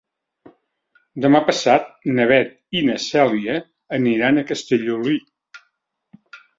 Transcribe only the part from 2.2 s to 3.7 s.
Beth i na Cèlia